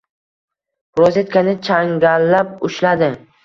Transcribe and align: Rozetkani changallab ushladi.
Rozetkani 1.01 1.55
changallab 1.69 2.59
ushladi. 2.73 3.15